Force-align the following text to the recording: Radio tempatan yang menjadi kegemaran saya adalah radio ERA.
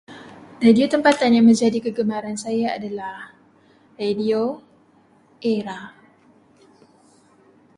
Radio 0.65 0.85
tempatan 0.93 1.31
yang 1.37 1.45
menjadi 1.49 1.77
kegemaran 1.77 2.33
saya 2.33 2.73
adalah 2.73 3.37
radio 4.01 4.57
ERA. 5.37 5.93